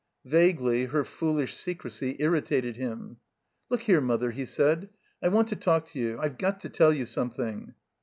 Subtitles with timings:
[0.25, 3.17] Vaguely her foolish secrecy irritated him.
[3.69, 4.01] "Look here.
[4.01, 4.89] Mother," he said,
[5.21, 6.17] '*I want to talk to you.
[6.19, 7.75] I've got to tell you something."